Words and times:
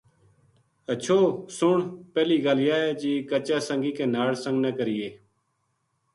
ہچھو! 0.89 1.19
سن! 1.57 1.77
پہلی 2.13 2.37
گل 2.45 2.59
یاہ 2.67 2.81
ہے 2.85 2.91
جی 3.01 3.13
کچا 3.29 3.57
سنگی 3.67 3.91
کے 3.97 4.05
ناڑ 4.13 4.31
سنگ 4.43 4.57
نہ 4.65 4.69
کرینے 4.77 5.09